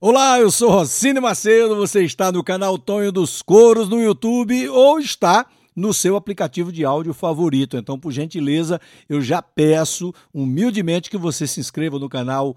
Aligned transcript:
Olá, 0.00 0.38
eu 0.38 0.48
sou 0.48 0.70
Rocine 0.70 1.18
Macedo, 1.18 1.74
você 1.74 2.04
está 2.04 2.30
no 2.30 2.44
canal 2.44 2.78
Tonho 2.78 3.10
dos 3.10 3.42
Coros 3.42 3.88
no 3.88 4.00
YouTube 4.00 4.68
ou 4.68 5.00
está 5.00 5.44
no 5.74 5.92
seu 5.92 6.14
aplicativo 6.14 6.70
de 6.70 6.84
áudio 6.84 7.12
favorito. 7.12 7.76
Então, 7.76 7.98
por 7.98 8.12
gentileza, 8.12 8.80
eu 9.08 9.20
já 9.20 9.42
peço 9.42 10.14
humildemente 10.32 11.10
que 11.10 11.16
você 11.16 11.48
se 11.48 11.58
inscreva 11.58 11.98
no 11.98 12.08
canal 12.08 12.56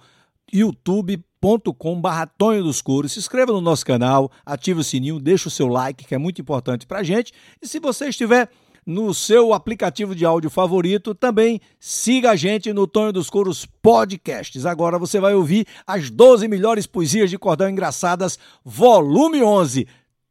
youtube.com 0.53 1.99
barra 1.99 2.27
Tonho 2.27 2.63
dos 2.63 2.79
Coros. 2.79 3.13
Se 3.13 3.17
inscreva 3.17 3.51
no 3.51 3.59
nosso 3.59 3.87
canal, 3.87 4.31
ative 4.45 4.81
o 4.81 4.83
sininho, 4.83 5.19
deixe 5.19 5.47
o 5.47 5.51
seu 5.51 5.67
like, 5.67 6.05
que 6.05 6.13
é 6.13 6.19
muito 6.19 6.39
importante 6.39 6.85
pra 6.85 7.01
gente. 7.01 7.33
E 7.59 7.67
se 7.67 7.79
você 7.79 8.09
estiver 8.09 8.51
no 8.91 9.13
seu 9.13 9.53
aplicativo 9.53 10.13
de 10.13 10.25
áudio 10.25 10.49
favorito. 10.49 11.15
Também 11.15 11.61
siga 11.79 12.31
a 12.31 12.35
gente 12.35 12.73
no 12.73 12.85
Tonho 12.85 13.13
dos 13.13 13.29
Coros 13.29 13.65
Podcasts. 13.65 14.65
Agora 14.65 14.99
você 14.99 15.19
vai 15.19 15.33
ouvir 15.33 15.65
as 15.87 16.09
12 16.09 16.47
melhores 16.47 16.85
poesias 16.85 17.29
de 17.29 17.37
cordão 17.37 17.69
engraçadas, 17.69 18.37
volume 18.63 19.41
11. 19.41 19.87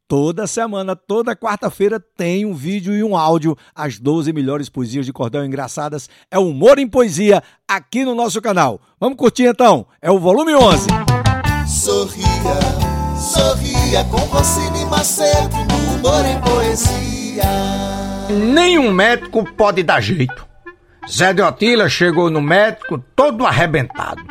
Toda 0.07 0.45
semana, 0.45 0.93
toda 0.93 1.35
quarta-feira 1.37 1.97
tem 1.97 2.45
um 2.45 2.53
vídeo 2.53 2.93
e 2.93 3.01
um 3.01 3.15
áudio. 3.15 3.57
As 3.73 3.97
12 3.97 4.33
melhores 4.33 4.69
poesias 4.69 5.05
de 5.05 5.13
cordão 5.13 5.45
engraçadas 5.45 6.09
é 6.29 6.37
Humor 6.37 6.77
em 6.79 6.87
Poesia 6.87 7.41
aqui 7.67 8.03
no 8.03 8.13
nosso 8.13 8.41
canal. 8.41 8.79
Vamos 8.99 9.17
curtir 9.17 9.45
então? 9.45 9.87
É 10.01 10.11
o 10.11 10.19
volume 10.19 10.53
11. 10.53 10.87
Sorria, 11.65 12.25
sorria 13.17 14.03
com 14.05 14.17
Rocine 14.17 14.83
Macedo 14.85 15.55
Humor 15.95 16.25
em 16.25 16.41
Poesia 16.41 17.90
nenhum 18.31 18.91
médico 18.91 19.43
pode 19.53 19.83
dar 19.83 20.01
jeito. 20.01 20.45
Zé 21.09 21.33
de 21.33 21.41
Otila 21.41 21.89
chegou 21.89 22.29
no 22.29 22.41
médico 22.41 23.03
todo 23.15 23.45
arrebentado. 23.45 24.21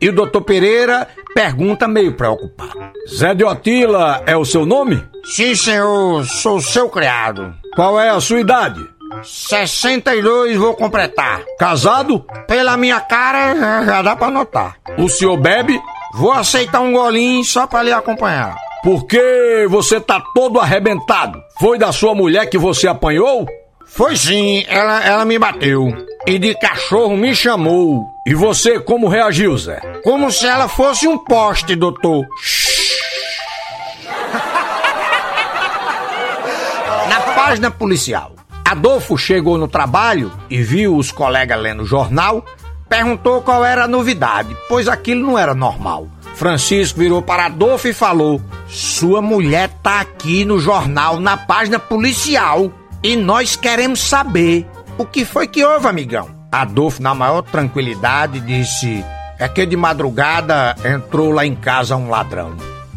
E 0.00 0.08
o 0.08 0.12
doutor 0.12 0.42
Pereira 0.42 1.08
pergunta 1.34 1.88
meio 1.88 2.14
preocupado. 2.14 2.92
Zé 3.08 3.34
de 3.34 3.44
Otila 3.44 4.22
é 4.26 4.36
o 4.36 4.44
seu 4.44 4.66
nome? 4.66 5.02
Sim, 5.24 5.54
senhor, 5.54 6.24
sou 6.24 6.60
seu 6.60 6.88
criado. 6.88 7.54
Qual 7.74 7.98
é 8.00 8.10
a 8.10 8.20
sua 8.20 8.40
idade? 8.40 8.80
62 9.22 10.56
vou 10.56 10.74
completar. 10.74 11.42
Casado? 11.58 12.24
Pela 12.46 12.76
minha 12.76 13.00
cara, 13.00 13.84
já 13.84 14.02
dá 14.02 14.16
pra 14.16 14.30
notar. 14.30 14.76
O 14.98 15.08
senhor 15.08 15.36
bebe? 15.36 15.80
Vou 16.14 16.32
aceitar 16.32 16.80
um 16.80 16.92
golinho 16.92 17.44
só 17.44 17.66
pra 17.66 17.82
lhe 17.82 17.92
acompanhar. 17.92 18.56
Por 18.86 19.04
que 19.04 19.66
você 19.68 20.00
tá 20.00 20.22
todo 20.32 20.60
arrebentado? 20.60 21.42
Foi 21.58 21.76
da 21.76 21.90
sua 21.90 22.14
mulher 22.14 22.48
que 22.48 22.56
você 22.56 22.86
apanhou? 22.86 23.44
Foi 23.84 24.16
sim, 24.16 24.64
ela, 24.68 25.04
ela 25.04 25.24
me 25.24 25.36
bateu. 25.40 25.88
E 26.24 26.38
de 26.38 26.54
cachorro 26.54 27.16
me 27.16 27.34
chamou. 27.34 28.06
E 28.24 28.32
você 28.32 28.78
como 28.78 29.08
reagiu, 29.08 29.58
Zé? 29.58 29.80
Como 30.04 30.30
se 30.30 30.46
ela 30.46 30.68
fosse 30.68 31.08
um 31.08 31.18
poste, 31.18 31.74
doutor. 31.74 32.24
Na 37.10 37.20
página 37.34 37.72
policial, 37.72 38.36
Adolfo 38.64 39.18
chegou 39.18 39.58
no 39.58 39.66
trabalho 39.66 40.30
e 40.48 40.62
viu 40.62 40.96
os 40.96 41.10
colegas 41.10 41.60
lendo 41.60 41.82
o 41.82 41.86
jornal, 41.86 42.44
perguntou 42.88 43.42
qual 43.42 43.64
era 43.64 43.84
a 43.84 43.88
novidade, 43.88 44.56
pois 44.68 44.88
aquilo 44.88 45.26
não 45.26 45.38
era 45.38 45.54
normal. 45.54 46.08
Francisco 46.34 46.98
virou 46.98 47.22
para 47.22 47.46
Adolfo 47.46 47.88
e 47.88 47.94
falou: 47.94 48.40
Sua 48.68 49.22
mulher 49.22 49.70
tá 49.82 50.00
aqui 50.00 50.44
no 50.44 50.58
jornal, 50.58 51.18
na 51.18 51.36
página 51.36 51.78
policial, 51.78 52.70
e 53.02 53.16
nós 53.16 53.56
queremos 53.56 54.00
saber 54.00 54.66
o 54.98 55.04
que 55.04 55.24
foi 55.24 55.46
que 55.46 55.64
houve, 55.64 55.86
amigão. 55.86 56.28
Adolfo, 56.52 57.02
na 57.02 57.14
maior 57.14 57.42
tranquilidade, 57.42 58.40
disse: 58.40 59.04
É 59.38 59.48
que 59.48 59.64
de 59.64 59.76
madrugada 59.76 60.76
entrou 60.84 61.32
lá 61.32 61.46
em 61.46 61.54
casa 61.54 61.96
um 61.96 62.10
ladrão. 62.10 62.54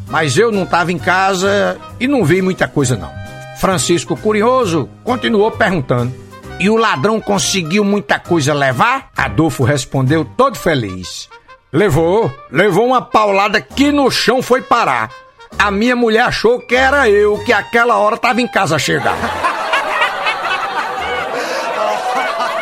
Mas 0.08 0.38
eu 0.38 0.52
não 0.52 0.64
estava 0.64 0.92
em 0.92 0.98
casa 0.98 1.78
e 2.00 2.08
não 2.08 2.26
vi 2.26 2.42
muita 2.42 2.68
coisa, 2.68 2.98
não. 2.98 3.12
Francisco, 3.58 4.18
curioso, 4.18 4.90
continuou 5.04 5.52
perguntando: 5.52 6.14
E 6.60 6.70
o 6.70 6.76
ladrão 6.76 7.22
conseguiu 7.22 7.86
muita 7.86 8.20
coisa 8.20 8.54
levar? 8.54 9.12
Adolfo 9.16 9.64
respondeu 9.64 10.26
todo 10.26 10.58
feliz. 10.58 11.30
Levou, 11.72 12.30
levou 12.52 12.88
uma 12.88 13.02
paulada 13.02 13.62
que 13.62 13.94
no 13.94 14.12
chão 14.12 14.42
foi 14.42 14.62
parar. 14.62 15.10
A 15.58 15.72
minha 15.72 15.96
mulher 15.96 16.24
achou 16.24 16.60
que 16.60 16.76
era 16.76 17.10
eu, 17.10 17.38
que 17.46 17.54
aquela 17.54 17.98
hora 17.98 18.18
tava 18.18 18.42
em 18.42 18.48
casa 18.48 18.76
a 18.76 18.80
chegar. 18.80 19.16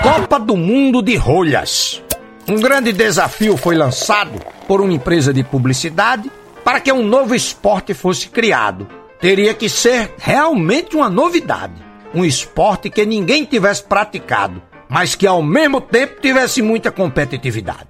Copa 0.04 0.40
do 0.40 0.56
Mundo 0.56 1.02
de 1.02 1.16
Rolhas. 1.16 2.04
Um 2.48 2.62
grande 2.62 2.94
desafio 2.94 3.58
foi 3.58 3.76
lançado 3.76 4.40
por 4.68 4.80
uma 4.80 4.94
empresa 4.94 5.34
de 5.34 5.44
publicidade 5.44 6.32
para 6.64 6.80
que 6.80 6.92
um 6.92 7.04
novo 7.04 7.34
esporte 7.34 7.96
fosse 7.96 8.30
criado. 8.30 8.88
Teria 9.20 9.56
que 9.56 9.68
ser 9.68 10.14
realmente 10.20 10.96
uma 10.96 11.10
novidade. 11.10 11.87
Um 12.14 12.24
esporte 12.24 12.90
que 12.90 13.06
ninguém 13.06 13.46
tivesse 13.46 13.84
praticado, 13.84 14.62
mas 14.90 15.16
que 15.16 15.28
ao 15.28 15.42
mesmo 15.42 15.82
tempo 15.82 16.22
tivesse 16.22 16.62
muita 16.62 16.92
competitividade. 16.92 17.88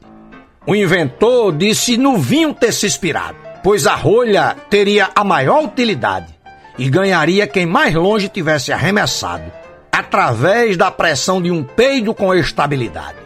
O 0.66 0.76
inventor 0.76 1.54
disse 1.56 1.96
no 1.98 2.18
vinho 2.18 2.54
ter 2.54 2.74
se 2.74 2.86
inspirado, 2.86 3.38
pois 3.64 3.88
a 3.88 3.96
rolha 3.96 4.56
teria 4.70 5.10
a 5.16 5.24
maior 5.24 5.64
utilidade 5.64 6.36
e 6.78 6.90
ganharia 6.90 7.48
quem 7.48 7.66
mais 7.66 7.94
longe 7.94 8.28
tivesse 8.30 8.72
arremessado, 8.72 9.52
através 9.92 10.78
da 10.78 10.92
pressão 10.92 11.42
de 11.42 11.50
um 11.52 11.64
peido 11.64 12.14
com 12.14 12.34
estabilidade. 12.34 13.18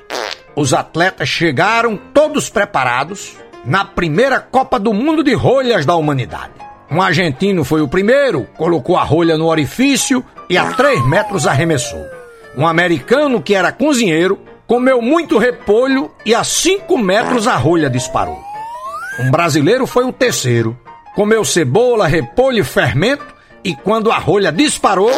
Os 0.56 0.74
atletas 0.74 1.28
chegaram 1.28 1.98
todos 1.98 2.50
preparados 2.50 3.36
na 3.66 3.86
primeira 3.86 4.40
Copa 4.40 4.80
do 4.80 4.94
Mundo 4.94 5.24
de 5.24 5.34
Rolhas 5.34 5.86
da 5.86 5.96
humanidade. 5.96 6.54
Um 6.90 7.02
argentino 7.02 7.64
foi 7.64 7.82
o 7.82 7.88
primeiro, 7.88 8.46
colocou 8.58 8.98
a 8.98 9.04
rolha 9.04 9.38
no 9.38 9.48
orifício 9.48 10.24
e 10.52 10.58
a 10.58 10.74
3 10.74 11.06
metros 11.08 11.48
arremessou. 11.48 12.06
Um 12.58 12.68
americano, 12.68 13.42
que 13.42 13.56
era 13.56 13.72
cozinheiro, 13.72 14.38
comeu 14.68 15.02
muito 15.02 15.38
repolho 15.38 16.12
e 16.26 16.36
a 16.36 16.44
cinco 16.44 16.98
metros 16.98 17.48
a 17.48 17.56
rolha 17.56 17.90
disparou. 17.90 18.38
Um 19.20 19.32
brasileiro 19.32 19.88
foi 19.88 20.04
o 20.04 20.12
terceiro. 20.12 20.78
Comeu 21.16 21.46
cebola, 21.46 22.06
repolho 22.06 22.60
e 22.60 22.64
fermento 22.64 23.26
e 23.64 23.74
quando 23.74 24.12
a 24.12 24.18
rolha 24.18 24.52
disparou, 24.52 25.12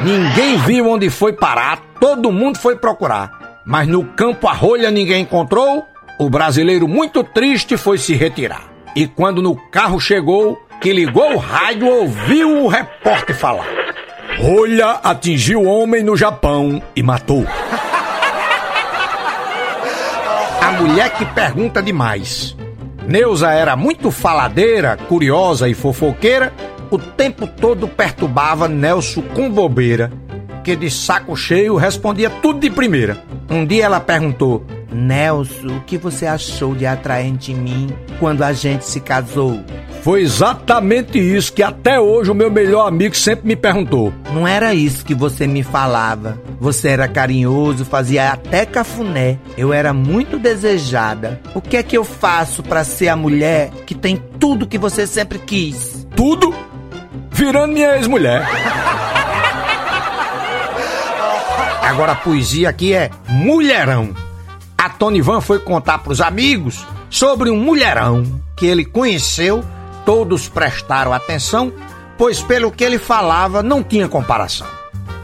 ninguém 0.00 0.56
viu 0.58 0.88
onde 0.88 1.08
foi 1.08 1.34
parar, 1.34 1.80
todo 2.00 2.32
mundo 2.32 2.58
foi 2.58 2.74
procurar. 2.74 3.60
Mas 3.64 3.86
no 3.86 4.04
campo 4.04 4.48
a 4.48 4.52
rolha 4.52 4.90
ninguém 4.90 5.22
encontrou, 5.22 5.84
o 6.18 6.28
brasileiro 6.28 6.88
muito 6.88 7.22
triste 7.22 7.76
foi 7.76 7.96
se 7.96 8.14
retirar. 8.14 8.72
E 8.96 9.06
quando 9.06 9.40
no 9.40 9.54
carro 9.70 10.00
chegou, 10.00 10.58
que 10.80 10.92
ligou 10.92 11.34
o 11.34 11.38
rádio, 11.38 11.86
ouviu 11.86 12.64
o 12.64 12.68
repórter 12.68 13.36
falar. 13.36 13.79
Rolha 14.40 14.92
atingiu 15.04 15.64
homem 15.64 16.02
no 16.02 16.16
Japão 16.16 16.82
e 16.96 17.02
matou. 17.02 17.44
A 20.62 20.72
mulher 20.80 21.10
que 21.10 21.26
pergunta 21.26 21.82
demais. 21.82 22.56
Neuza 23.06 23.50
era 23.50 23.76
muito 23.76 24.10
faladeira, 24.10 24.96
curiosa 24.96 25.68
e 25.68 25.74
fofoqueira, 25.74 26.54
o 26.90 26.96
tempo 26.96 27.46
todo 27.46 27.86
perturbava 27.86 28.66
Nelson 28.66 29.20
com 29.34 29.50
bobeira, 29.50 30.10
que 30.64 30.74
de 30.74 30.90
saco 30.90 31.36
cheio 31.36 31.76
respondia 31.76 32.30
tudo 32.30 32.60
de 32.60 32.70
primeira. 32.70 33.22
Um 33.50 33.66
dia 33.66 33.84
ela 33.84 34.00
perguntou: 34.00 34.64
Nelson, 34.90 35.76
o 35.76 35.80
que 35.82 35.98
você 35.98 36.24
achou 36.26 36.74
de 36.74 36.86
atraente 36.86 37.52
em 37.52 37.56
mim 37.56 37.88
quando 38.18 38.42
a 38.42 38.54
gente 38.54 38.86
se 38.86 39.00
casou? 39.00 39.60
Foi 40.02 40.22
exatamente 40.22 41.18
isso 41.18 41.52
que 41.52 41.62
até 41.62 42.00
hoje 42.00 42.30
o 42.30 42.34
meu 42.34 42.50
melhor 42.50 42.88
amigo 42.88 43.14
sempre 43.14 43.46
me 43.46 43.54
perguntou. 43.54 44.12
Não 44.32 44.48
era 44.48 44.74
isso 44.74 45.04
que 45.04 45.14
você 45.14 45.46
me 45.46 45.62
falava. 45.62 46.40
Você 46.58 46.88
era 46.88 47.06
carinhoso, 47.06 47.84
fazia 47.84 48.32
até 48.32 48.64
cafuné. 48.64 49.38
Eu 49.58 49.74
era 49.74 49.92
muito 49.92 50.38
desejada. 50.38 51.38
O 51.54 51.60
que 51.60 51.76
é 51.76 51.82
que 51.82 51.96
eu 51.96 52.04
faço 52.04 52.62
para 52.62 52.82
ser 52.82 53.08
a 53.08 53.16
mulher 53.16 53.70
que 53.86 53.94
tem 53.94 54.16
tudo 54.38 54.66
que 54.66 54.78
você 54.78 55.06
sempre 55.06 55.38
quis? 55.38 56.06
Tudo? 56.16 56.54
Virando 57.30 57.74
minha 57.74 57.96
ex-mulher. 57.96 58.48
Agora 61.82 62.12
a 62.12 62.16
poesia 62.16 62.70
aqui 62.70 62.94
é 62.94 63.10
mulherão. 63.28 64.14
A 64.78 64.88
Tony 64.88 65.20
Van 65.20 65.42
foi 65.42 65.58
contar 65.58 65.98
pros 65.98 66.22
amigos 66.22 66.86
sobre 67.10 67.50
um 67.50 67.56
mulherão 67.56 68.24
que 68.56 68.64
ele 68.64 68.84
conheceu 68.84 69.62
Todos 70.10 70.48
prestaram 70.48 71.12
atenção, 71.12 71.72
pois 72.18 72.42
pelo 72.42 72.72
que 72.72 72.82
ele 72.82 72.98
falava 72.98 73.62
não 73.62 73.80
tinha 73.80 74.08
comparação. 74.08 74.66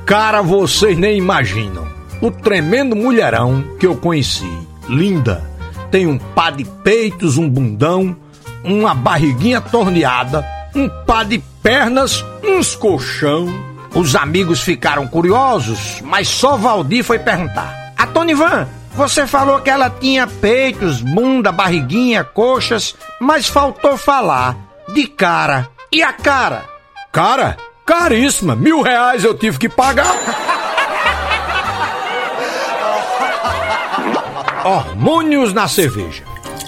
Cara, 0.06 0.40
vocês 0.42 0.96
nem 0.96 1.18
imaginam. 1.18 1.88
O 2.22 2.30
tremendo 2.30 2.94
mulherão 2.94 3.64
que 3.80 3.86
eu 3.88 3.96
conheci. 3.96 4.48
Linda. 4.88 5.42
Tem 5.90 6.06
um 6.06 6.16
pá 6.16 6.50
de 6.50 6.64
peitos, 6.64 7.36
um 7.36 7.50
bundão, 7.50 8.16
uma 8.62 8.94
barriguinha 8.94 9.60
torneada, 9.60 10.46
um 10.72 10.88
pá 11.04 11.24
de 11.24 11.42
pernas, 11.60 12.24
uns 12.44 12.76
colchão. 12.76 13.48
Os 13.92 14.14
amigos 14.14 14.60
ficaram 14.60 15.08
curiosos, 15.08 16.00
mas 16.04 16.28
só 16.28 16.56
Valdir 16.56 17.02
foi 17.02 17.18
perguntar. 17.18 17.92
A 17.98 18.06
Tony 18.06 18.34
Van, 18.34 18.68
você 18.94 19.26
falou 19.26 19.58
que 19.58 19.68
ela 19.68 19.90
tinha 19.90 20.28
peitos, 20.28 21.02
bunda, 21.02 21.50
barriguinha, 21.50 22.22
coxas, 22.22 22.94
mas 23.18 23.48
faltou 23.48 23.96
falar 23.96 24.64
de 24.96 25.06
cara. 25.06 25.68
E 25.92 26.02
a 26.02 26.12
cara? 26.14 26.64
Cara? 27.12 27.58
Caríssima. 27.84 28.56
Mil 28.56 28.80
reais 28.80 29.24
eu 29.24 29.36
tive 29.36 29.58
que 29.58 29.68
pagar. 29.68 30.06
Hormônios 34.64 35.52
na 35.52 35.68
cerveja. 35.68 36.24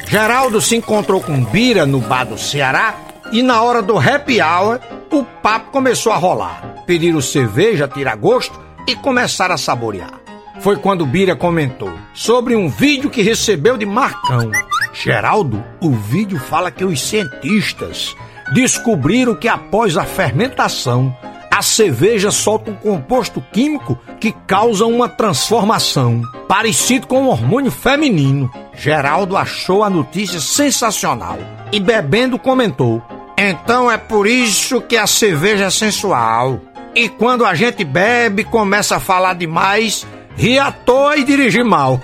Geraldo 0.07 0.61
se 0.61 0.77
encontrou 0.77 1.23
com 1.23 1.43
Bira 1.43 1.87
no 1.87 2.01
bar 2.01 2.27
do 2.27 2.37
Ceará 2.37 2.95
e 3.33 3.43
na 3.43 3.63
hora 3.63 3.81
do 3.81 3.99
happy 3.99 4.43
hour 4.43 4.79
o 5.11 5.25
papo 5.25 5.71
começou 5.71 6.13
a 6.13 6.17
rolar. 6.17 6.85
Pediram 6.87 7.23
cerveja 7.23 7.89
tirar 7.89 8.17
gosto 8.17 8.61
e 8.87 8.95
começaram 8.95 9.55
a 9.55 9.59
saborear. 9.59 10.13
Foi 10.61 10.77
quando 10.77 11.07
Bira 11.07 11.35
comentou 11.35 11.91
sobre 12.13 12.55
um 12.55 12.69
vídeo 12.69 13.09
que 13.09 13.23
recebeu 13.23 13.79
de 13.79 13.87
Marcão. 13.87 14.53
Geraldo, 15.01 15.65
o 15.81 15.93
vídeo 15.93 16.41
fala 16.41 16.73
que 16.73 16.85
os 16.85 17.01
cientistas 17.01 18.17
descobriram 18.53 19.33
que 19.33 19.47
após 19.47 19.97
a 19.97 20.05
fermentação, 20.05 21.17
a 21.49 21.63
cerveja 21.63 22.33
solta 22.33 22.73
um 22.73 22.75
composto 22.75 23.41
químico 23.53 23.97
que 24.19 24.33
causa 24.33 24.87
uma 24.87 25.09
transformação, 25.09 26.23
parecido 26.49 27.07
com 27.07 27.23
um 27.23 27.29
hormônio 27.29 27.71
feminino. 27.71 28.51
Geraldo 28.75 29.37
achou 29.37 29.85
a 29.85 29.91
notícia 29.91 30.41
sensacional 30.41 31.39
e 31.71 31.79
bebendo 31.79 32.37
comentou: 32.37 33.01
Então 33.37 33.89
é 33.89 33.97
por 33.97 34.27
isso 34.27 34.81
que 34.81 34.97
a 34.97 35.07
cerveja 35.07 35.67
é 35.67 35.71
sensual. 35.71 36.61
E 36.93 37.09
quando 37.09 37.45
a 37.45 37.55
gente 37.55 37.85
bebe, 37.85 38.43
começa 38.43 38.97
a 38.97 39.01
falar 39.01 39.35
demais, 39.35 40.05
ri 40.37 40.59
à 40.59 40.73
toa 40.73 41.17
e 41.17 41.25
dirige 41.25 41.63
mal. 41.63 42.01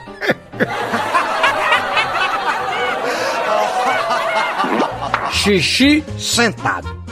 Xixi 5.44 6.02
sentado. 6.16 7.04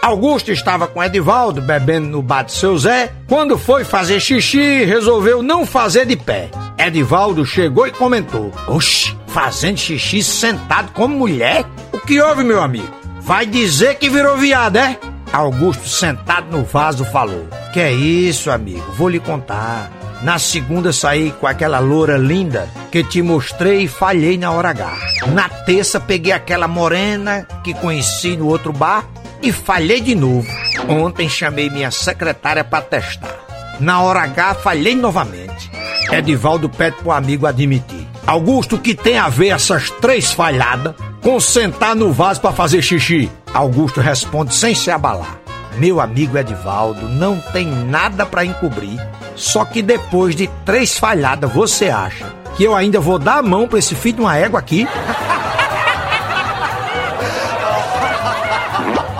Augusto 0.00 0.52
estava 0.52 0.86
com 0.86 1.02
Edivaldo 1.02 1.60
bebendo 1.60 2.06
no 2.06 2.22
bar 2.22 2.44
de 2.44 2.52
seu 2.52 2.78
Zé. 2.78 3.12
Quando 3.26 3.58
foi 3.58 3.82
fazer 3.82 4.20
xixi, 4.20 4.84
resolveu 4.84 5.42
não 5.42 5.66
fazer 5.66 6.06
de 6.06 6.14
pé. 6.14 6.48
Edivaldo 6.78 7.44
chegou 7.44 7.84
e 7.84 7.90
comentou: 7.90 8.52
Oxi, 8.68 9.18
fazendo 9.26 9.78
xixi 9.78 10.22
sentado 10.22 10.92
como 10.92 11.18
mulher? 11.18 11.64
O 11.92 11.98
que 11.98 12.20
houve, 12.20 12.44
meu 12.44 12.62
amigo? 12.62 12.86
Vai 13.20 13.44
dizer 13.46 13.96
que 13.96 14.08
virou 14.08 14.36
viado, 14.36 14.76
é? 14.76 14.96
Augusto, 15.32 15.88
sentado 15.88 16.56
no 16.56 16.64
vaso, 16.64 17.04
falou: 17.04 17.48
Que 17.72 17.80
é 17.80 17.92
isso, 17.92 18.48
amigo? 18.48 18.92
Vou 18.92 19.08
lhe 19.08 19.18
contar. 19.18 19.90
Na 20.22 20.38
segunda 20.38 20.92
saí 20.92 21.30
com 21.32 21.46
aquela 21.46 21.78
loura 21.78 22.16
linda 22.16 22.68
que 22.90 23.04
te 23.04 23.20
mostrei 23.20 23.82
e 23.82 23.88
falhei 23.88 24.38
na 24.38 24.50
hora 24.50 24.70
H. 24.70 24.96
Na 25.32 25.48
terça 25.48 26.00
peguei 26.00 26.32
aquela 26.32 26.66
morena 26.66 27.46
que 27.62 27.74
conheci 27.74 28.36
no 28.36 28.46
outro 28.46 28.72
bar 28.72 29.04
e 29.42 29.52
falhei 29.52 30.00
de 30.00 30.14
novo. 30.14 30.48
Ontem 30.88 31.28
chamei 31.28 31.68
minha 31.68 31.90
secretária 31.90 32.64
para 32.64 32.82
testar. 32.82 33.36
Na 33.78 34.00
hora 34.00 34.22
H, 34.22 34.54
falhei 34.54 34.94
novamente. 34.94 35.70
Edivaldo 36.10 36.68
pede 36.68 36.96
pro 36.96 37.10
amigo 37.10 37.46
admitir. 37.46 38.06
Augusto, 38.26 38.78
que 38.78 38.94
tem 38.94 39.18
a 39.18 39.28
ver 39.28 39.48
essas 39.48 39.90
três 39.90 40.32
falhadas 40.32 40.94
com 41.22 41.38
sentar 41.38 41.94
no 41.94 42.12
vaso 42.12 42.40
para 42.40 42.52
fazer 42.52 42.82
xixi? 42.82 43.30
Augusto 43.52 44.00
responde 44.00 44.54
sem 44.54 44.74
se 44.74 44.90
abalar. 44.90 45.45
Meu 45.76 46.00
amigo 46.00 46.38
Edivaldo 46.38 47.06
não 47.08 47.38
tem 47.52 47.66
nada 47.66 48.24
para 48.24 48.44
encobrir. 48.44 48.98
Só 49.34 49.64
que 49.64 49.82
depois 49.82 50.34
de 50.34 50.48
três 50.64 50.96
falhadas, 50.98 51.52
você 51.52 51.90
acha 51.90 52.24
que 52.56 52.64
eu 52.64 52.74
ainda 52.74 52.98
vou 52.98 53.18
dar 53.18 53.38
a 53.38 53.42
mão 53.42 53.68
para 53.68 53.78
esse 53.78 53.94
filho 53.94 54.16
de 54.16 54.22
uma 54.22 54.36
égua 54.36 54.58
aqui? 54.58 54.88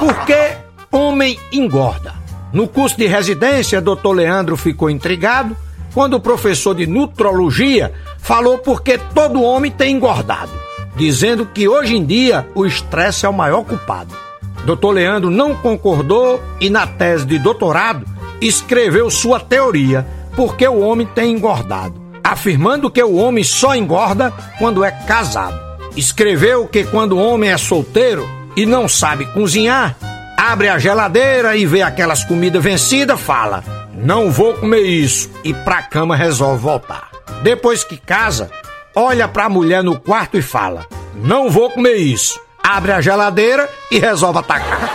Porque 0.01 0.53
homem 0.91 1.39
engorda. 1.53 2.15
No 2.53 2.67
curso 2.67 2.97
de 2.97 3.07
residência, 3.07 3.83
Dr. 3.83 4.13
Leandro 4.15 4.57
ficou 4.57 4.89
intrigado 4.89 5.55
quando 5.93 6.15
o 6.15 6.21
professor 6.21 6.75
de 6.75 6.87
nutrologia 6.87 7.93
falou 8.19 8.59
porque 8.59 8.99
todo 9.15 9.43
homem 9.43 9.71
tem 9.71 9.95
engordado, 9.97 10.53
dizendo 10.95 11.47
que 11.47 11.69
hoje 11.69 11.97
em 11.97 12.05
dia 12.05 12.47
o 12.55 12.65
estresse 12.65 13.27
é 13.27 13.29
o 13.29 13.33
maior 13.33 13.63
culpado. 13.65 14.26
Dr. 14.67 14.91
Leandro 14.91 15.31
não 15.31 15.55
concordou 15.55 16.43
e, 16.61 16.69
na 16.69 16.87
tese 16.87 17.25
de 17.25 17.39
doutorado, 17.39 18.05
escreveu 18.41 19.09
sua 19.09 19.39
teoria 19.39 20.07
porque 20.35 20.67
o 20.67 20.81
homem 20.81 21.07
tem 21.07 21.33
engordado, 21.33 21.95
afirmando 22.23 22.91
que 22.91 23.03
o 23.03 23.15
homem 23.15 23.45
só 23.45 23.75
engorda 23.75 24.35
quando 24.59 24.85
é 24.85 24.91
casado. 24.91 25.59
Escreveu 25.97 26.67
que 26.67 26.85
quando 26.85 27.13
o 27.13 27.19
homem 27.19 27.51
é 27.51 27.57
solteiro, 27.57 28.29
e 28.57 28.67
não 28.67 28.89
sabe 28.89 29.27
cozinhar, 29.27 29.97
abre 30.37 30.69
a 30.69 30.79
geladeira 30.79 31.57
e 31.57 31.65
vê 31.65 31.83
aquelas 31.83 32.25
comidas 32.25 32.63
vencidas, 32.63 33.21
fala: 33.21 33.63
Não 33.95 34.31
vou 34.31 34.55
comer 34.55 34.81
isso, 34.81 35.31
e 35.45 35.55
pra 35.55 35.83
cama 35.83 36.17
resolve 36.17 36.63
voltar. 36.63 37.11
Depois 37.43 37.85
que 37.85 37.97
casa, 37.97 38.51
olha 38.95 39.29
pra 39.29 39.49
mulher 39.49 39.85
no 39.85 39.99
quarto 39.99 40.37
e 40.37 40.43
fala: 40.43 40.87
Não 41.15 41.49
vou 41.51 41.71
comer 41.71 41.97
isso. 41.97 42.41
Abre 42.69 42.91
a 42.91 43.01
geladeira 43.01 43.71
e 43.93 43.99
resolve 44.01 44.41
atacar. 44.41 44.91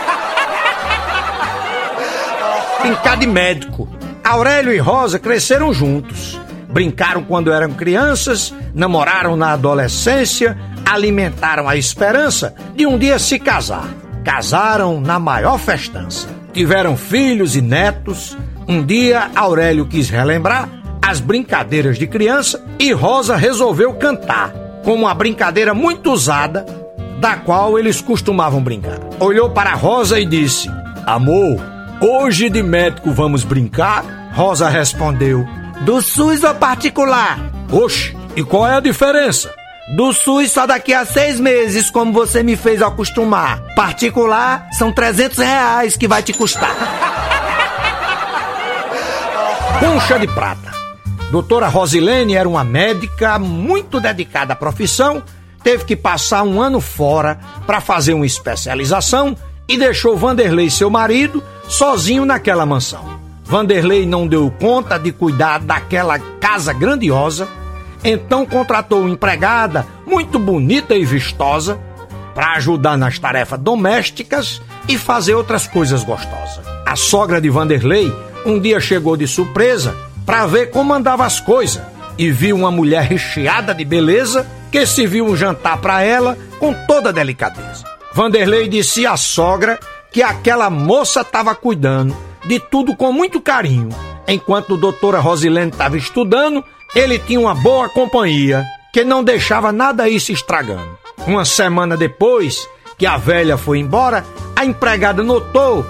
Brincar 2.81 3.15
de 3.15 3.25
médico. 3.25 3.87
Aurélio 4.21 4.73
e 4.73 4.77
Rosa 4.77 5.17
cresceram 5.17 5.73
juntos. 5.73 6.37
Brincaram 6.67 7.23
quando 7.23 7.49
eram 7.49 7.71
crianças, 7.71 8.53
namoraram 8.73 9.37
na 9.37 9.53
adolescência, 9.53 10.57
alimentaram 10.85 11.69
a 11.69 11.77
esperança 11.77 12.53
de 12.75 12.85
um 12.85 12.97
dia 12.97 13.17
se 13.17 13.39
casar. 13.39 13.87
Casaram 14.25 14.99
na 14.99 15.17
maior 15.17 15.57
festança. 15.57 16.27
Tiveram 16.51 16.97
filhos 16.97 17.55
e 17.55 17.61
netos. 17.61 18.37
Um 18.67 18.83
dia, 18.83 19.31
Aurélio 19.33 19.85
quis 19.85 20.09
relembrar 20.09 20.67
as 21.01 21.21
brincadeiras 21.21 21.97
de 21.97 22.05
criança 22.05 22.63
e 22.77 22.91
Rosa 22.91 23.37
resolveu 23.37 23.93
cantar, 23.93 24.51
como 24.83 25.03
uma 25.03 25.13
brincadeira 25.13 25.73
muito 25.73 26.11
usada, 26.11 26.80
da 27.21 27.35
qual 27.35 27.77
eles 27.77 28.01
costumavam 28.01 28.63
brincar. 28.63 28.97
Olhou 29.19 29.51
para 29.51 29.75
Rosa 29.75 30.19
e 30.19 30.25
disse: 30.25 30.67
Amor, 31.05 31.61
hoje 32.01 32.49
de 32.49 32.63
médico 32.63 33.11
vamos 33.11 33.43
brincar? 33.43 34.31
Rosa 34.33 34.67
respondeu: 34.67 35.45
Do 35.81 36.01
SUS 36.01 36.43
ou 36.43 36.55
particular? 36.55 37.39
Oxe, 37.71 38.17
e 38.35 38.43
qual 38.43 38.67
é 38.67 38.73
a 38.73 38.79
diferença? 38.79 39.53
Do 39.95 40.11
SUS 40.11 40.51
só 40.51 40.65
daqui 40.65 40.95
a 40.95 41.05
seis 41.05 41.39
meses, 41.39 41.91
como 41.91 42.11
você 42.11 42.41
me 42.41 42.55
fez 42.55 42.81
acostumar. 42.81 43.61
Particular, 43.75 44.67
são 44.71 44.91
300 44.91 45.37
reais 45.37 45.95
que 45.95 46.07
vai 46.07 46.23
te 46.23 46.33
custar. 46.33 46.73
Concha 49.79 50.17
de 50.17 50.25
prata. 50.27 50.71
Doutora 51.29 51.67
Rosilene 51.67 52.35
era 52.35 52.49
uma 52.49 52.63
médica 52.63 53.37
muito 53.37 53.99
dedicada 53.99 54.53
à 54.53 54.55
profissão, 54.55 55.21
teve 55.63 55.85
que 55.85 55.95
passar 55.95 56.43
um 56.43 56.61
ano 56.61 56.81
fora 56.81 57.39
para 57.65 57.81
fazer 57.81 58.13
uma 58.13 58.25
especialização 58.25 59.35
e 59.67 59.77
deixou 59.77 60.17
Vanderlei, 60.17 60.69
seu 60.69 60.89
marido, 60.89 61.43
sozinho 61.67 62.25
naquela 62.25 62.65
mansão. 62.65 63.19
Vanderlei 63.43 64.05
não 64.05 64.27
deu 64.27 64.51
conta 64.59 64.97
de 64.97 65.11
cuidar 65.11 65.59
daquela 65.59 66.19
casa 66.19 66.73
grandiosa 66.73 67.47
então 68.03 68.45
contratou 68.45 69.01
uma 69.01 69.09
empregada 69.09 69.85
muito 70.05 70.39
bonita 70.39 70.95
e 70.95 71.05
vistosa 71.05 71.79
para 72.33 72.53
ajudar 72.53 72.97
nas 72.97 73.19
tarefas 73.19 73.59
domésticas 73.59 74.61
e 74.87 74.97
fazer 74.97 75.35
outras 75.35 75.67
coisas 75.67 76.03
gostosas. 76.03 76.65
A 76.85 76.95
sogra 76.95 77.39
de 77.39 77.49
Vanderlei 77.49 78.11
um 78.45 78.59
dia 78.59 78.79
chegou 78.79 79.15
de 79.15 79.27
surpresa 79.27 79.95
para 80.25 80.47
ver 80.47 80.71
como 80.71 80.93
andava 80.93 81.25
as 81.25 81.39
coisas 81.39 81.81
e 82.17 82.31
viu 82.31 82.55
uma 82.55 82.71
mulher 82.71 83.03
recheada 83.03 83.73
de 83.73 83.85
beleza 83.85 84.47
que 84.71 84.85
serviu 84.85 85.25
um 85.25 85.35
jantar 85.35 85.77
para 85.77 86.01
ela 86.01 86.37
com 86.59 86.73
toda 86.85 87.13
delicadeza. 87.13 87.83
Vanderlei 88.13 88.67
disse 88.67 89.05
à 89.05 89.17
sogra 89.17 89.79
que 90.11 90.21
aquela 90.21 90.69
moça 90.69 91.21
estava 91.21 91.53
cuidando 91.55 92.15
de 92.45 92.59
tudo 92.59 92.95
com 92.95 93.11
muito 93.11 93.39
carinho, 93.39 93.89
enquanto 94.27 94.73
a 94.73 94.77
doutora 94.77 95.19
Rosilene 95.19 95.71
estava 95.71 95.97
estudando 95.97 96.63
ele 96.93 97.17
tinha 97.17 97.39
uma 97.39 97.55
boa 97.55 97.87
companhia 97.87 98.65
que 98.91 99.03
não 99.03 99.23
deixava 99.23 99.71
nada 99.71 100.09
ir 100.09 100.19
se 100.19 100.33
estragando. 100.33 100.97
Uma 101.25 101.45
semana 101.45 101.95
depois 101.95 102.67
que 102.97 103.05
a 103.05 103.15
velha 103.15 103.57
foi 103.57 103.79
embora, 103.79 104.25
a 104.55 104.65
empregada 104.65 105.23
notou 105.23 105.85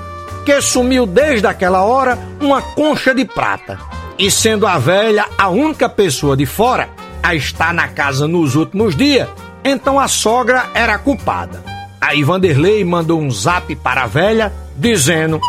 que 0.45 0.61
sumiu 0.61 1.05
desde 1.07 1.47
aquela 1.47 1.83
hora 1.83 2.17
uma 2.39 2.61
concha 2.61 3.15
de 3.15 3.25
prata. 3.25 3.79
E 4.17 4.29
sendo 4.29 4.67
a 4.67 4.77
velha 4.77 5.25
a 5.37 5.49
única 5.49 5.89
pessoa 5.89 6.37
de 6.37 6.45
fora 6.45 6.89
a 7.21 7.35
estar 7.35 7.73
na 7.73 7.87
casa 7.87 8.27
nos 8.27 8.55
últimos 8.55 8.95
dias, 8.95 9.27
então 9.63 9.99
a 9.99 10.07
sogra 10.07 10.69
era 10.73 10.97
culpada. 10.97 11.63
Aí 11.99 12.23
Vanderlei 12.23 12.83
mandou 12.83 13.21
um 13.21 13.29
zap 13.29 13.75
para 13.75 14.03
a 14.03 14.07
velha 14.07 14.51
dizendo: 14.77 15.39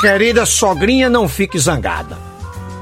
Querida 0.00 0.46
sogrinha, 0.46 1.10
não 1.10 1.28
fique 1.28 1.58
zangada. 1.58 2.16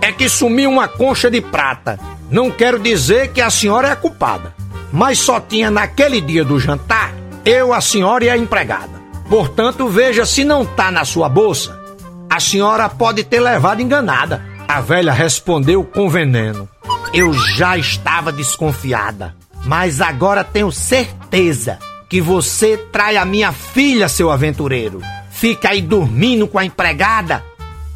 É 0.00 0.12
que 0.12 0.29
sumiu 0.29 0.71
uma 0.71 0.87
concha 0.87 1.31
de 1.31 1.41
prata 1.41 1.99
não 2.31 2.50
quero 2.50 2.79
dizer 2.79 3.29
que 3.29 3.41
a 3.41 3.50
senhora 3.50 3.88
é 3.88 3.93
a 3.93 3.97
culpada, 3.97 4.53
mas 4.93 5.19
só 5.19 5.38
tinha 5.38 5.71
naquele 5.71 6.21
dia 6.21 6.45
do 6.45 6.59
jantar 6.59 7.12
eu, 7.45 7.73
a 7.73 7.81
senhora 7.81 8.25
e 8.25 8.31
a 8.31 8.37
empregada. 8.37 9.00
Portanto, 9.31 9.88
veja 9.88 10.26
se 10.26 10.45
não 10.45 10.67
tá 10.67 10.91
na 10.91 11.05
sua 11.05 11.29
bolsa. 11.29 11.81
A 12.29 12.41
senhora 12.41 12.88
pode 12.88 13.23
ter 13.23 13.38
levado 13.38 13.81
enganada. 13.81 14.43
A 14.67 14.81
velha 14.81 15.12
respondeu 15.12 15.85
com 15.85 16.09
veneno. 16.09 16.69
Eu 17.17 17.33
já 17.33 17.77
estava 17.79 18.31
desconfiada, 18.31 19.35
mas 19.65 20.03
agora 20.03 20.45
tenho 20.45 20.71
certeza 20.71 21.79
que 22.11 22.21
você 22.21 22.77
trai 22.77 23.17
a 23.17 23.25
minha 23.25 23.53
filha, 23.53 24.07
seu 24.07 24.31
aventureiro. 24.31 25.01
Fica 25.31 25.71
aí 25.71 25.81
dormindo 25.81 26.47
com 26.47 26.59
a 26.59 26.65
empregada 26.67 27.43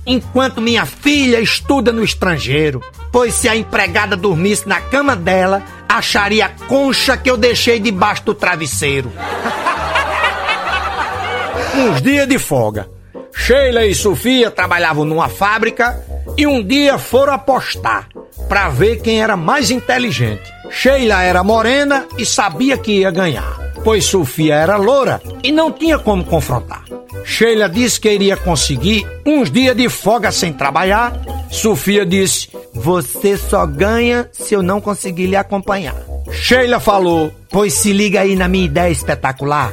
enquanto 0.06 0.62
minha 0.62 0.86
filha 0.86 1.38
estuda 1.38 1.92
no 1.92 2.02
estrangeiro. 2.02 2.80
Pois 3.12 3.34
se 3.34 3.46
a 3.46 3.54
empregada 3.54 4.16
dormisse 4.16 4.66
na 4.66 4.80
cama 4.80 5.14
dela, 5.14 5.62
acharia 5.86 6.46
a 6.46 6.66
concha 6.66 7.14
que 7.14 7.30
eu 7.30 7.36
deixei 7.36 7.78
debaixo 7.78 8.24
do 8.24 8.34
travesseiro. 8.34 9.12
Uns 11.76 12.00
dias 12.00 12.26
de 12.26 12.38
folga. 12.38 12.88
Sheila 13.36 13.84
e 13.84 13.94
Sofia 13.94 14.50
trabalhavam 14.50 15.04
numa 15.04 15.28
fábrica 15.28 16.02
e 16.38 16.46
um 16.46 16.64
dia 16.64 16.96
foram 16.96 17.34
apostar 17.34 18.08
para 18.50 18.68
ver 18.68 19.00
quem 19.00 19.22
era 19.22 19.36
mais 19.36 19.70
inteligente. 19.70 20.52
Sheila 20.68 21.22
era 21.22 21.44
morena 21.44 22.04
e 22.18 22.26
sabia 22.26 22.76
que 22.76 22.98
ia 22.98 23.10
ganhar, 23.12 23.72
pois 23.84 24.04
Sofia 24.04 24.56
era 24.56 24.76
loura 24.76 25.22
e 25.40 25.52
não 25.52 25.70
tinha 25.70 26.00
como 26.00 26.24
confrontar. 26.24 26.82
Sheila 27.24 27.68
disse 27.68 28.00
que 28.00 28.10
iria 28.10 28.36
conseguir 28.36 29.06
uns 29.24 29.52
dias 29.52 29.76
de 29.76 29.88
folga 29.88 30.32
sem 30.32 30.52
trabalhar. 30.52 31.12
Sofia 31.48 32.04
disse: 32.04 32.48
Você 32.74 33.36
só 33.36 33.64
ganha 33.64 34.28
se 34.32 34.52
eu 34.52 34.64
não 34.64 34.80
conseguir 34.80 35.28
lhe 35.28 35.36
acompanhar. 35.36 35.94
Sheila 36.32 36.80
falou: 36.80 37.32
Pois 37.50 37.72
se 37.74 37.92
liga 37.92 38.22
aí 38.22 38.34
na 38.34 38.48
minha 38.48 38.66
ideia 38.66 38.90
espetacular. 38.90 39.72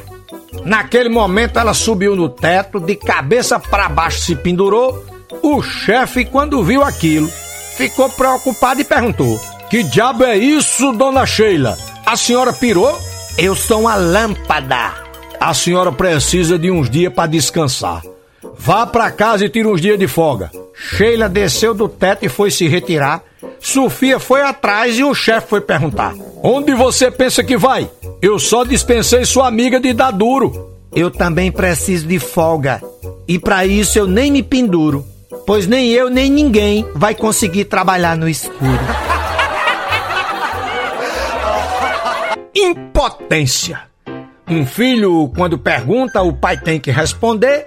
Naquele 0.64 1.08
momento 1.08 1.58
ela 1.58 1.74
subiu 1.74 2.14
no 2.14 2.28
teto, 2.28 2.78
de 2.78 2.94
cabeça 2.94 3.58
para 3.58 3.88
baixo 3.88 4.20
se 4.20 4.36
pendurou. 4.36 5.04
O 5.42 5.60
chefe, 5.62 6.24
quando 6.24 6.62
viu 6.62 6.82
aquilo, 6.82 7.30
ficou 7.78 8.10
preocupado 8.10 8.80
e 8.80 8.84
perguntou: 8.84 9.40
Que 9.70 9.84
diabo 9.84 10.24
é 10.24 10.36
isso, 10.36 10.92
dona 10.92 11.24
Sheila? 11.24 11.78
A 12.04 12.16
senhora 12.16 12.52
pirou? 12.52 12.98
Eu 13.38 13.54
sou 13.54 13.82
uma 13.82 13.94
lâmpada. 13.94 14.94
A 15.40 15.54
senhora 15.54 15.92
precisa 15.92 16.58
de 16.58 16.72
uns 16.72 16.90
dias 16.90 17.12
para 17.12 17.28
descansar. 17.28 18.02
Vá 18.58 18.84
para 18.84 19.12
casa 19.12 19.44
e 19.44 19.48
tire 19.48 19.68
uns 19.68 19.80
dias 19.80 19.96
de 19.96 20.08
folga. 20.08 20.50
Sheila 20.74 21.28
desceu 21.28 21.72
do 21.72 21.88
teto 21.88 22.26
e 22.26 22.28
foi 22.28 22.50
se 22.50 22.66
retirar. 22.66 23.22
Sofia 23.60 24.18
foi 24.18 24.42
atrás 24.42 24.98
e 24.98 25.04
o 25.04 25.14
chefe 25.14 25.46
foi 25.46 25.60
perguntar: 25.60 26.14
Onde 26.42 26.74
você 26.74 27.12
pensa 27.12 27.44
que 27.44 27.56
vai? 27.56 27.88
Eu 28.20 28.40
só 28.40 28.64
dispensei 28.64 29.24
sua 29.24 29.46
amiga 29.46 29.78
de 29.78 29.92
dar 29.92 30.10
duro. 30.10 30.72
Eu 30.92 31.12
também 31.12 31.52
preciso 31.52 32.08
de 32.08 32.18
folga. 32.18 32.82
E 33.28 33.38
para 33.38 33.64
isso 33.64 33.98
eu 33.98 34.06
nem 34.06 34.32
me 34.32 34.42
penduro, 34.42 35.04
pois 35.46 35.66
nem 35.66 35.90
eu 35.90 36.08
nem 36.10 36.30
ninguém 36.30 36.86
vai 36.94 37.14
conseguir 37.14 37.64
trabalhar 37.66 38.16
no 38.16 38.28
escuro. 38.28 38.78
Impotência. 42.54 43.82
Um 44.48 44.66
filho, 44.66 45.30
quando 45.36 45.58
pergunta, 45.58 46.22
o 46.22 46.32
pai 46.32 46.56
tem 46.56 46.80
que 46.80 46.90
responder, 46.90 47.66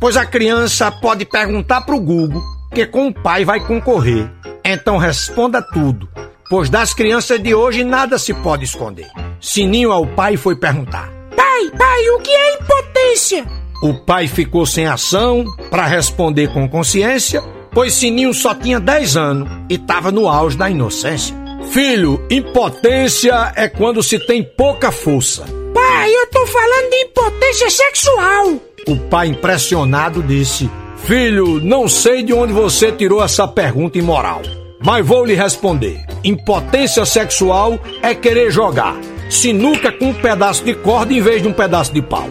pois 0.00 0.16
a 0.16 0.24
criança 0.24 0.90
pode 0.90 1.24
perguntar 1.24 1.80
para 1.80 1.94
o 1.94 2.00
Google, 2.00 2.42
que 2.72 2.86
com 2.86 3.08
o 3.08 3.14
pai 3.14 3.44
vai 3.44 3.60
concorrer. 3.60 4.30
Então 4.64 4.96
responda 4.96 5.60
tudo, 5.60 6.08
pois 6.48 6.70
das 6.70 6.94
crianças 6.94 7.42
de 7.42 7.54
hoje 7.54 7.82
nada 7.82 8.16
se 8.18 8.32
pode 8.32 8.64
esconder. 8.64 9.08
Sininho 9.40 9.90
ao 9.90 10.06
pai 10.06 10.36
foi 10.36 10.54
perguntar: 10.54 11.10
Pai, 11.36 11.70
pai, 11.76 12.08
o 12.10 12.20
que 12.20 12.30
é 12.30 12.54
impotência? 12.54 13.59
O 13.82 13.94
pai 13.94 14.28
ficou 14.28 14.66
sem 14.66 14.86
ação 14.86 15.44
para 15.70 15.86
responder 15.86 16.52
com 16.52 16.68
consciência, 16.68 17.42
pois 17.72 17.94
Sininho 17.94 18.34
só 18.34 18.54
tinha 18.54 18.78
10 18.78 19.16
anos 19.16 19.48
e 19.70 19.74
estava 19.74 20.12
no 20.12 20.28
auge 20.28 20.56
da 20.56 20.68
inocência. 20.68 21.34
Filho, 21.70 22.22
impotência 22.30 23.52
é 23.56 23.68
quando 23.68 24.02
se 24.02 24.18
tem 24.18 24.42
pouca 24.42 24.90
força. 24.90 25.44
Pai, 25.72 26.12
eu 26.12 26.26
tô 26.26 26.46
falando 26.46 26.90
de 26.90 26.96
impotência 27.04 27.70
sexual. 27.70 28.60
O 28.86 28.96
pai, 29.08 29.28
impressionado, 29.28 30.22
disse: 30.22 30.70
Filho, 31.04 31.60
não 31.60 31.88
sei 31.88 32.22
de 32.22 32.34
onde 32.34 32.52
você 32.52 32.92
tirou 32.92 33.24
essa 33.24 33.48
pergunta 33.48 33.98
imoral, 33.98 34.42
mas 34.84 35.06
vou 35.06 35.24
lhe 35.24 35.34
responder. 35.34 36.04
Impotência 36.22 37.06
sexual 37.06 37.78
é 38.02 38.14
querer 38.14 38.50
jogar 38.50 38.96
sinuca 39.30 39.92
com 39.92 40.06
um 40.06 40.14
pedaço 40.14 40.64
de 40.64 40.74
corda 40.74 41.14
em 41.14 41.20
vez 41.20 41.40
de 41.40 41.48
um 41.48 41.52
pedaço 41.52 41.94
de 41.94 42.02
pau. 42.02 42.28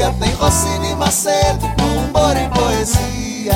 Dia, 0.00 0.12
tem 0.14 0.32
Rossini 0.32 0.94
Macedo 0.96 1.66
humor 1.66 2.34
e 2.34 2.48
poesia. 2.58 3.52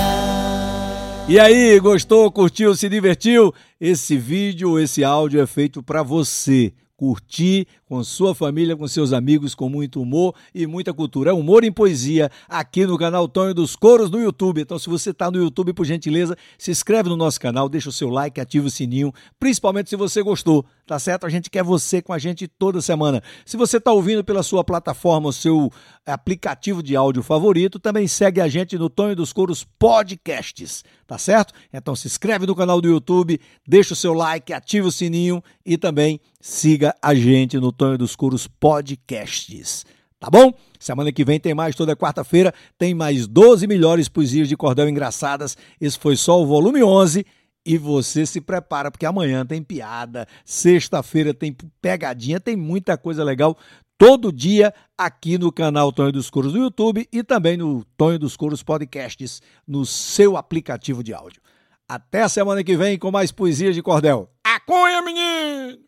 E 1.27 1.41
aí, 1.41 1.81
gostou, 1.81 2.31
curtiu, 2.31 2.77
se 2.77 2.87
divertiu? 2.87 3.53
Esse 3.81 4.19
vídeo, 4.19 4.79
esse 4.79 5.03
áudio 5.03 5.41
é 5.41 5.47
feito 5.47 5.83
para 5.83 6.03
você 6.03 6.75
curtir 6.97 7.67
com 7.87 8.05
sua 8.05 8.35
família, 8.35 8.77
com 8.77 8.87
seus 8.87 9.13
amigos, 9.13 9.55
com 9.55 9.69
muito 9.69 10.01
humor 10.01 10.35
e 10.55 10.67
muita 10.67 10.93
cultura. 10.93 11.31
É 11.31 11.33
humor 11.33 11.65
em 11.65 11.73
poesia 11.73 12.31
aqui 12.49 12.87
no 12.87 12.99
canal 12.99 13.27
Tonho 13.27 13.55
dos 13.55 13.75
Coros 13.75 14.11
no 14.11 14.21
YouTube. 14.21 14.61
Então, 14.61 14.79
se 14.79 14.89
você 14.89 15.11
está 15.11 15.31
no 15.31 15.39
YouTube, 15.39 15.73
por 15.73 15.85
gentileza, 15.85 16.37
se 16.59 16.71
inscreve 16.71 17.09
no 17.09 17.17
nosso 17.17 17.41
canal, 17.41 17.69
deixa 17.69 17.89
o 17.89 17.93
seu 17.93 18.11
like, 18.11 18.41
ativa 18.41 18.67
o 18.67 18.71
sininho, 18.71 19.13
principalmente 19.41 19.91
se 19.91 19.97
você 19.97 20.23
gostou, 20.23 20.65
tá 20.87 20.99
certo? 20.99 21.27
A 21.27 21.31
gente 21.31 21.51
quer 21.51 21.63
você 21.63 22.03
com 22.03 22.13
a 22.13 22.19
gente 22.19 22.47
toda 22.47 22.81
semana. 22.81 23.23
Se 23.45 23.57
você 23.57 23.79
está 23.79 23.93
ouvindo 23.93 24.23
pela 24.23 24.43
sua 24.43 24.63
plataforma, 24.63 25.29
o 25.29 25.33
seu 25.33 25.71
aplicativo 26.07 26.83
de 26.83 26.95
áudio 26.95 27.23
favorito, 27.23 27.79
também 27.79 28.07
segue 28.07 28.41
a 28.41 28.49
gente 28.49 28.77
no 28.77 28.91
Tonho 28.91 29.17
dos 29.17 29.33
Coros 29.33 29.65
Podcasts, 29.79 30.85
tá 31.07 31.19
certo? 31.19 31.55
Então, 31.73 31.97
se 31.97 32.07
inscreve 32.07 32.47
no 32.47 32.55
canal 32.55 32.81
do 32.81 32.89
YouTube, 32.89 33.41
deixa 33.67 33.95
o 33.95 33.97
seu 33.97 34.13
like, 34.13 34.53
ativa 34.53 34.89
o 34.89 34.93
sininho 34.93 35.43
e 35.65 35.79
também 35.79 36.21
siga 36.41 36.95
a 37.01 37.15
gente 37.15 37.59
no 37.59 37.73
Tonho 37.73 37.99
dos 37.99 38.15
Curos 38.15 38.47
Podcasts. 38.47 39.85
Tá 40.21 40.31
bom? 40.31 40.55
Semana 40.81 41.13
que 41.13 41.25
vem 41.25 41.39
tem 41.39 41.55
mais, 41.55 41.75
toda 41.75 41.95
quarta-feira 41.95 42.53
tem 42.79 42.95
mais 42.95 43.27
12 43.27 43.67
melhores 43.67 44.09
poesias 44.09 44.49
de 44.49 44.57
cordel 44.57 44.89
engraçadas. 44.89 45.57
Esse 45.79 45.99
foi 45.99 46.17
só 46.17 46.41
o 46.41 46.47
volume 46.47 46.83
11 46.83 47.27
e 47.65 47.79
você 47.79 48.27
se 48.27 48.41
prepara 48.41 48.91
porque 48.91 49.07
amanhã 49.07 49.45
tem 49.45 49.63
piada, 49.63 50.27
sexta-feira 50.45 51.33
tem 51.33 51.57
pegadinha, 51.81 52.41
tem 52.41 52.57
muita 52.57 52.97
coisa 52.99 53.25
legal 53.25 53.57
todo 53.97 54.33
dia 54.33 54.75
aqui 54.99 55.39
no 55.39 55.53
canal 55.53 55.93
Tonho 55.93 56.13
dos 56.13 56.29
Curos 56.31 56.53
no 56.53 56.61
YouTube 56.61 57.09
e 57.13 57.23
também 57.23 57.57
no 57.57 57.85
Tonho 57.97 58.19
dos 58.19 58.37
Curos 58.37 58.63
Podcasts 58.63 59.41
no 59.67 59.87
seu 59.87 60.37
aplicativo 60.37 61.03
de 61.03 61.15
áudio. 61.15 61.41
Até 61.89 62.23
a 62.23 62.29
semana 62.29 62.65
que 62.65 62.77
vem 62.77 62.99
com 62.99 63.11
mais 63.11 63.31
poesias 63.31 63.75
de 63.75 63.83
cordel. 63.83 64.31
Aconha, 64.43 65.03
menino! 65.03 65.84